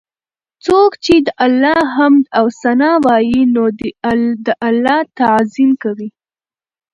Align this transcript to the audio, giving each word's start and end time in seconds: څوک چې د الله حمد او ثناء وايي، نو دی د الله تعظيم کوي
څوک 0.65 0.91
چې 1.05 1.15
د 1.25 1.27
الله 1.45 1.81
حمد 1.95 2.23
او 2.37 2.45
ثناء 2.61 2.97
وايي، 3.05 3.41
نو 3.55 3.63
دی 3.79 3.89
د 4.45 4.47
الله 4.67 4.99
تعظيم 5.19 5.71
کوي 5.83 6.09